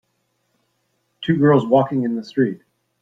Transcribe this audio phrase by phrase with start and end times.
[1.21, 2.61] two girls walking in the street